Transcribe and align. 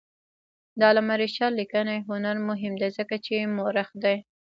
د 0.77 0.79
علامه 0.89 1.15
رشاد 1.21 1.51
لیکنی 1.61 1.97
هنر 2.09 2.35
مهم 2.49 2.73
دی 2.81 2.89
ځکه 2.97 3.15
چې 3.25 3.51
مؤرخ 3.55 3.89
دی. 4.03 4.17